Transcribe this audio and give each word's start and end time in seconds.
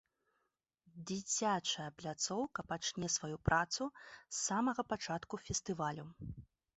Дзіцячая 1.09 1.85
пляцоўка 1.99 2.65
пачне 2.71 3.09
сваю 3.15 3.37
працу 3.49 3.83
з 4.15 4.33
самага 4.47 4.81
пачатку 4.95 5.35
фестывалю. 5.45 6.05